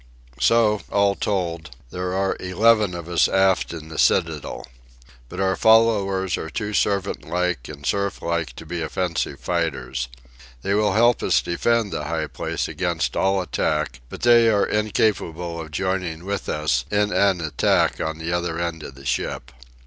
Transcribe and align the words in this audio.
So, 0.39 0.81
all 0.91 1.13
told, 1.13 1.75
there 1.91 2.15
are 2.15 2.35
eleven 2.39 2.95
of 2.95 3.07
us 3.07 3.27
aft 3.27 3.71
in 3.71 3.89
the 3.89 3.99
citadel. 3.99 4.65
But 5.29 5.39
our 5.39 5.55
followers 5.55 6.39
are 6.39 6.49
too 6.49 6.73
servant 6.73 7.23
like 7.23 7.67
and 7.69 7.85
serf 7.85 8.19
like 8.19 8.53
to 8.55 8.65
be 8.65 8.81
offensive 8.81 9.39
fighters. 9.39 10.07
They 10.63 10.73
will 10.73 10.93
help 10.93 11.21
us 11.21 11.39
defend 11.39 11.91
the 11.91 12.05
high 12.05 12.25
place 12.25 12.67
against 12.67 13.15
all 13.15 13.43
attack; 13.43 14.01
but 14.09 14.21
they 14.23 14.49
are 14.49 14.65
incapable 14.65 15.61
of 15.61 15.69
joining 15.69 16.25
with 16.25 16.49
us 16.49 16.83
in 16.89 17.13
an 17.13 17.39
attack 17.39 17.99
on 18.01 18.17
the 18.17 18.33
other 18.33 18.57
end 18.59 18.81
of 18.81 18.95
the 18.95 19.05
ship. 19.05 19.51